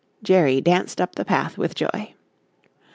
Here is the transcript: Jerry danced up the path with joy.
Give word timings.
Jerry 0.23 0.61
danced 0.61 0.99
up 0.99 1.13
the 1.13 1.23
path 1.23 1.59
with 1.59 1.75
joy. 1.75 2.15